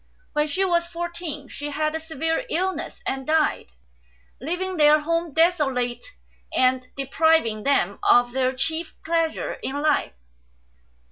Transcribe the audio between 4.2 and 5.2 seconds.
leaving their